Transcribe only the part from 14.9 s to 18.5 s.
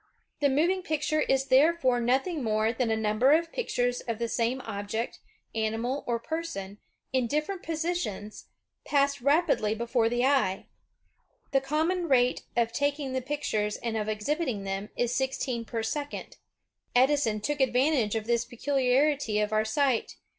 is sixteen per second. Edison took advantage of this